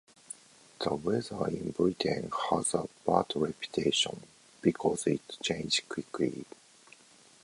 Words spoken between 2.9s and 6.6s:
bad reputation because it changes quickly.